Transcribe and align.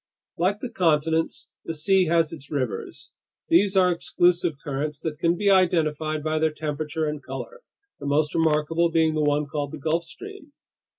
Like 0.35 0.59
the 0.61 0.71
continents, 0.71 1.47
the 1.63 1.75
sea 1.75 2.05
has 2.07 2.33
its 2.33 2.49
rivers. 2.49 3.11
These 3.49 3.77
are 3.77 3.91
exclusive 3.91 4.53
currents 4.63 4.99
that 5.01 5.19
can 5.19 5.37
be 5.37 5.51
identified 5.51 6.23
by 6.23 6.39
their 6.39 6.49
temperature 6.49 7.05
and 7.05 7.21
color, 7.21 7.61
the 7.99 8.07
most 8.07 8.33
remarkable 8.33 8.89
being 8.89 9.13
the 9.13 9.21
one 9.21 9.45
called 9.45 9.73
the 9.73 9.77
Gulf 9.77 10.03
Stream. 10.05 10.53